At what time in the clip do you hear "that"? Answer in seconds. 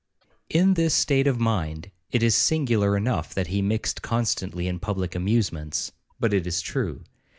3.35-3.45